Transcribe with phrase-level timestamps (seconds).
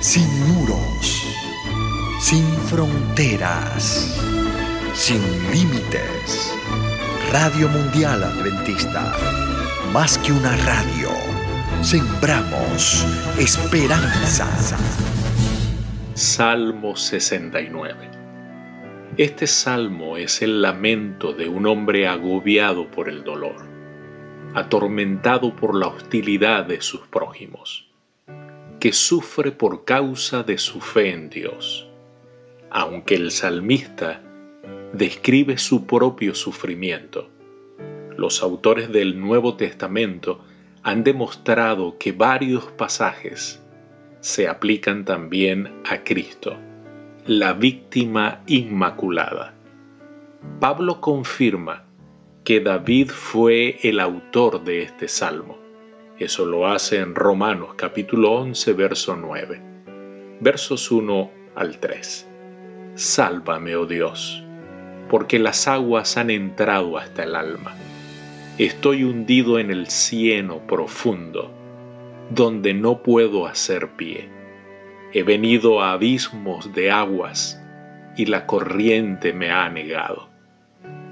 [0.00, 1.26] sin muros,
[2.20, 4.18] sin fronteras,
[4.94, 5.20] sin
[5.52, 6.56] límites.
[7.30, 9.14] Radio Mundial Adventista,
[9.92, 11.10] más que una radio,
[11.82, 13.06] sembramos
[13.38, 14.48] esperanza.
[16.14, 18.10] Salmo 69
[19.18, 23.66] Este salmo es el lamento de un hombre agobiado por el dolor,
[24.54, 27.89] atormentado por la hostilidad de sus prójimos
[28.80, 31.86] que sufre por causa de su fe en Dios.
[32.70, 34.22] Aunque el salmista
[34.94, 37.28] describe su propio sufrimiento,
[38.16, 40.40] los autores del Nuevo Testamento
[40.82, 43.62] han demostrado que varios pasajes
[44.20, 46.56] se aplican también a Cristo,
[47.26, 49.52] la víctima inmaculada.
[50.58, 51.84] Pablo confirma
[52.44, 55.60] que David fue el autor de este salmo
[56.20, 59.62] eso lo hace en Romanos capítulo 11, verso 9.
[60.40, 62.28] Versos 1 al 3.
[62.94, 64.44] Sálvame, oh Dios,
[65.08, 67.74] porque las aguas han entrado hasta el alma.
[68.58, 71.50] Estoy hundido en el cieno profundo,
[72.28, 74.28] donde no puedo hacer pie.
[75.14, 77.58] He venido a abismos de aguas
[78.14, 80.28] y la corriente me ha negado.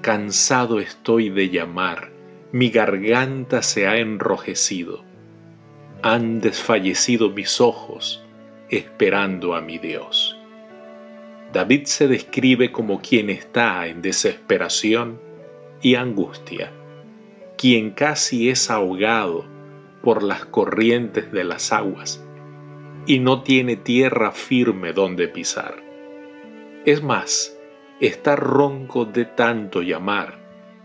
[0.00, 2.13] Cansado estoy de llamar
[2.54, 5.02] mi garganta se ha enrojecido.
[6.02, 8.24] Han desfallecido mis ojos
[8.70, 10.38] esperando a mi Dios.
[11.52, 15.20] David se describe como quien está en desesperación
[15.82, 16.70] y angustia,
[17.58, 19.44] quien casi es ahogado
[20.00, 22.24] por las corrientes de las aguas
[23.04, 25.82] y no tiene tierra firme donde pisar.
[26.86, 27.58] Es más,
[27.98, 30.43] está ronco de tanto llamar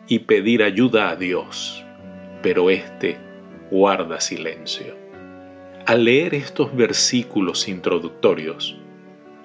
[0.10, 1.86] y pedir ayuda a Dios,
[2.42, 3.18] pero éste
[3.70, 4.96] guarda silencio.
[5.86, 8.76] Al leer estos versículos introductorios,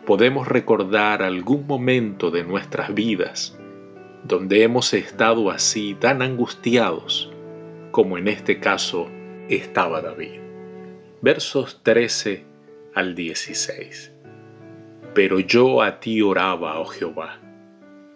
[0.07, 3.59] podemos recordar algún momento de nuestras vidas
[4.25, 7.31] donde hemos estado así tan angustiados
[7.91, 9.11] como en este caso
[9.51, 10.41] estaba David.
[11.21, 12.43] Versos 13
[12.95, 14.13] al 16.
[15.13, 17.39] Pero yo a ti oraba, oh Jehová,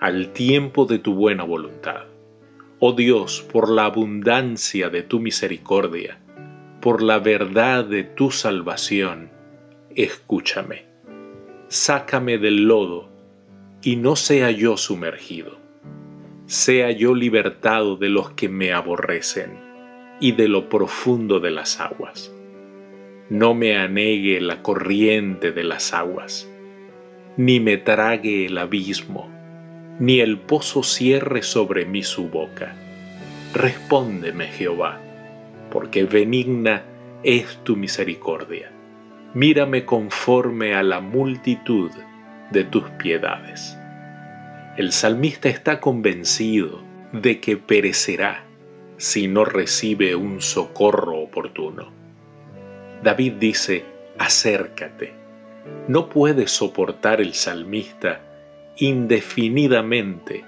[0.00, 2.06] al tiempo de tu buena voluntad
[2.80, 6.20] Oh Dios, por la abundancia de tu misericordia,
[6.80, 9.32] por la verdad de tu salvación,
[9.96, 10.84] escúchame.
[11.66, 13.08] Sácame del lodo
[13.82, 15.58] y no sea yo sumergido.
[16.46, 19.58] Sea yo libertado de los que me aborrecen
[20.20, 22.32] y de lo profundo de las aguas.
[23.28, 26.48] No me anegue la corriente de las aguas,
[27.36, 29.36] ni me trague el abismo
[29.98, 32.74] ni el pozo cierre sobre mí su boca.
[33.54, 35.00] Respóndeme, Jehová,
[35.70, 36.82] porque benigna
[37.22, 38.70] es tu misericordia.
[39.34, 41.90] Mírame conforme a la multitud
[42.50, 43.76] de tus piedades.
[44.76, 46.82] El salmista está convencido
[47.12, 48.44] de que perecerá
[48.96, 51.90] si no recibe un socorro oportuno.
[53.02, 53.84] David dice,
[54.18, 55.12] acércate.
[55.86, 58.20] No puede soportar el salmista
[58.80, 60.44] indefinidamente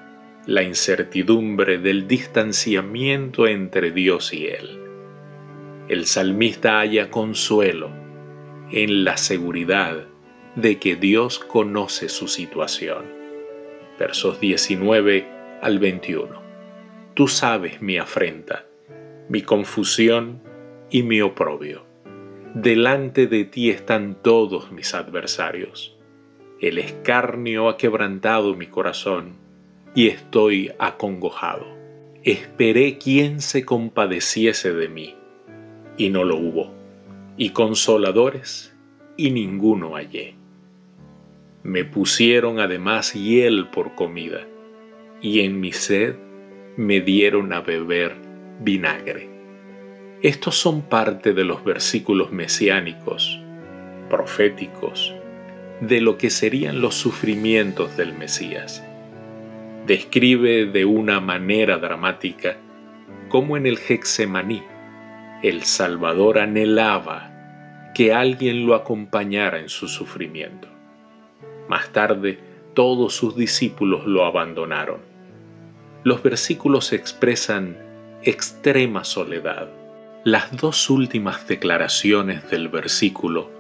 [0.47, 4.79] la incertidumbre del distanciamiento entre Dios y él.
[5.89, 7.91] El salmista halla consuelo
[8.71, 10.07] en la seguridad
[10.55, 13.05] de que Dios conoce su situación.
[13.99, 15.27] Versos 19
[15.61, 16.41] al 21.
[17.15, 18.65] Tú sabes mi afrenta,
[19.29, 20.41] mi confusión
[20.89, 21.85] y mi oprobio.
[22.55, 26.00] Delante de ti están todos mis adversarios
[26.61, 29.33] el escarnio ha quebrantado mi corazón
[29.95, 31.67] y estoy acongojado.
[32.23, 35.15] Esperé quien se compadeciese de mí,
[35.97, 36.71] y no lo hubo,
[37.39, 38.77] y consoladores,
[39.17, 40.35] y ninguno hallé.
[41.63, 44.47] Me pusieron además hiel por comida,
[45.23, 46.17] y en mi sed
[46.77, 48.17] me dieron a beber
[48.61, 49.31] vinagre.
[50.23, 53.41] Estos son parte de los versículos mesiánicos,
[54.11, 55.15] proféticos,
[55.81, 58.85] de lo que serían los sufrimientos del Mesías.
[59.87, 62.57] Describe de una manera dramática
[63.29, 64.63] cómo en el Hexemaní
[65.43, 70.69] el Salvador anhelaba que alguien lo acompañara en su sufrimiento.
[71.69, 72.39] Más tarde,
[72.75, 75.01] todos sus discípulos lo abandonaron.
[76.05, 77.77] Los versículos expresan
[78.23, 79.69] extrema soledad.
[80.25, 83.60] Las dos últimas declaraciones del versículo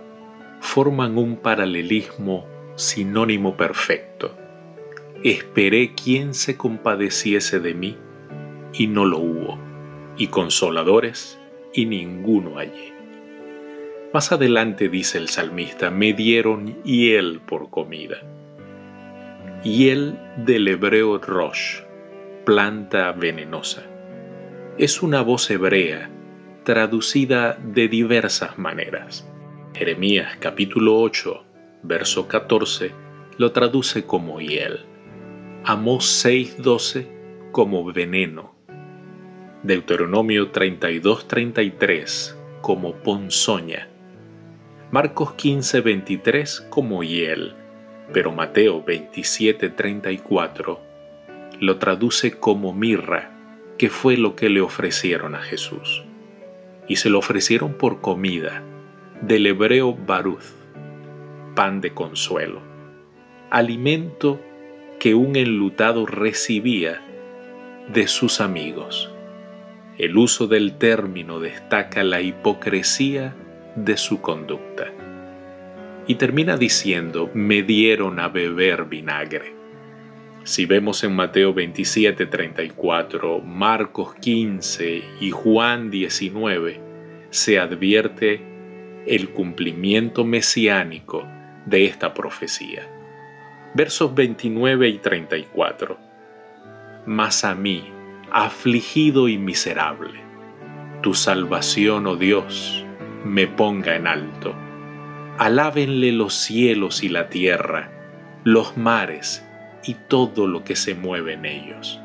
[0.61, 2.47] forman un paralelismo
[2.77, 4.37] sinónimo perfecto.
[5.25, 7.97] Esperé quien se compadeciese de mí
[8.73, 9.59] y no lo hubo,
[10.17, 11.39] y consoladores
[11.73, 12.95] y ninguno hallé.
[14.12, 18.17] Más adelante dice el salmista, me dieron hiel por comida.
[19.62, 21.81] Hiel del hebreo rosh,
[22.45, 23.85] planta venenosa.
[24.79, 26.11] Es una voz hebrea
[26.65, 29.27] traducida de diversas maneras.
[29.73, 31.45] Jeremías capítulo 8,
[31.85, 32.93] verso 14,
[33.39, 34.81] lo traduce como hiel.
[35.65, 37.07] Amós 6:12
[37.53, 38.55] como veneno.
[39.63, 43.89] Deuteronomio 32:33 como ponzoña.
[44.91, 47.55] Marcos 15:23 como hiel,
[48.13, 50.81] pero Mateo 27:34
[51.61, 53.31] lo traduce como mirra,
[53.79, 56.03] que fue lo que le ofrecieron a Jesús.
[56.89, 58.65] Y se lo ofrecieron por comida,
[59.23, 60.45] del hebreo baruth,
[61.55, 62.63] pan de consuelo,
[63.51, 64.41] alimento
[64.99, 67.03] que un enlutado recibía
[67.93, 69.13] de sus amigos.
[69.99, 73.35] El uso del término destaca la hipocresía
[73.77, 74.87] de su conducta.
[76.07, 79.55] Y termina diciendo, me dieron a beber vinagre.
[80.45, 86.81] Si vemos en Mateo 27, 34, Marcos 15 y Juan 19,
[87.29, 88.50] se advierte
[89.06, 91.26] el cumplimiento mesiánico
[91.67, 92.88] de esta profecía.
[93.75, 95.99] Versos 29 y 34.
[97.06, 97.85] Mas a mí,
[98.31, 100.20] afligido y miserable,
[101.02, 102.85] tu salvación, oh Dios,
[103.25, 104.55] me ponga en alto.
[105.38, 107.91] Alábenle los cielos y la tierra,
[108.44, 109.47] los mares
[109.85, 112.00] y todo lo que se mueve en ellos.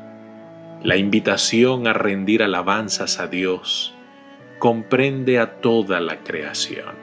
[0.82, 3.95] La invitación a rendir alabanzas a Dios
[4.58, 6.94] comprende a toda la creación.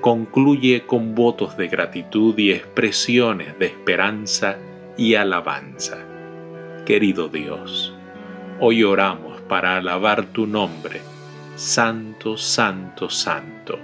[0.00, 4.56] Concluye con votos de gratitud y expresiones de esperanza
[4.96, 5.98] y alabanza.
[6.86, 7.94] Querido Dios,
[8.60, 11.00] hoy oramos para alabar tu nombre,
[11.56, 13.78] Santo, Santo, Santo,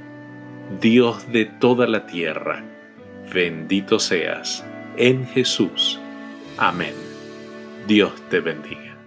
[0.80, 2.64] Dios de toda la tierra,
[3.32, 4.64] bendito seas
[4.96, 6.00] en Jesús.
[6.56, 6.94] Amén.
[7.86, 8.93] Dios te bendiga.